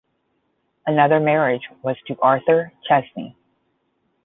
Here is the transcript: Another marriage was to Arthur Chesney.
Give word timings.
Another 0.87 1.19
marriage 1.19 1.69
was 1.83 1.95
to 2.07 2.17
Arthur 2.23 2.73
Chesney. 2.89 3.37